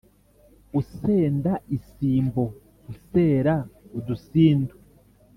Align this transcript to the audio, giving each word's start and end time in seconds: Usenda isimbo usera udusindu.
Usenda 0.79 1.53
isimbo 1.77 2.43
usera 2.91 3.55
udusindu. 3.97 4.75